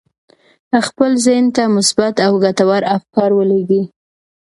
[0.87, 3.83] خپل ذهن ته مثبت او ګټور افکار ولېږئ